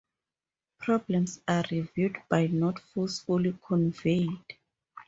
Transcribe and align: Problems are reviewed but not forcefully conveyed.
Problems 0.79 1.41
are 1.47 1.63
reviewed 1.69 2.17
but 2.27 2.49
not 2.51 2.79
forcefully 2.79 3.55
conveyed. 3.67 4.31